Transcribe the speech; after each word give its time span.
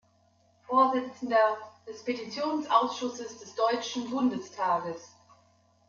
Vorsitzender 0.65 1.57
des 1.87 2.03
Petitionsausschusses 2.03 3.37
des 3.37 3.53
Deutschen 3.53 4.09
Bundestages. 4.09 5.11